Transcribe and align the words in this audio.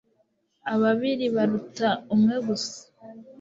ababiri 0.73 1.25
baruta 1.35 1.89
umwe 2.13 2.35
gusa 2.47 2.79